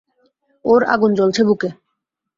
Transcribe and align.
ওর 0.65 0.81
আগুন 0.93 1.11
জ্বলছে 1.15 1.41
বুকে। 1.47 1.69